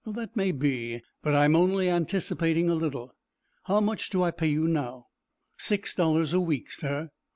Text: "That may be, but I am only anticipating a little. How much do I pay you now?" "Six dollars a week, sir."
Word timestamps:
"That 0.07 0.35
may 0.35 0.51
be, 0.51 1.03
but 1.21 1.35
I 1.35 1.45
am 1.45 1.55
only 1.55 1.87
anticipating 1.87 2.71
a 2.71 2.73
little. 2.73 3.13
How 3.65 3.79
much 3.79 4.09
do 4.09 4.23
I 4.23 4.31
pay 4.31 4.47
you 4.47 4.67
now?" 4.67 5.05
"Six 5.59 5.93
dollars 5.93 6.33
a 6.33 6.39
week, 6.39 6.71
sir." 6.71 7.11